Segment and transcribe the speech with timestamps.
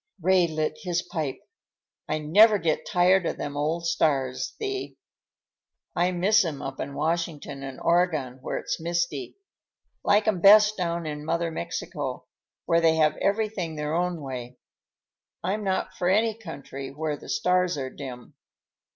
[0.19, 1.39] Ray lit his pipe.
[2.09, 4.97] "I never get tired of them old stars, Thee.
[5.95, 9.37] I miss 'em up in Washington and Oregon where it's misty.
[10.03, 12.25] Like 'em best down in Mother Mexico,
[12.65, 14.57] where they have everything their own way.
[15.43, 18.33] I'm not for any country where the stars are dim."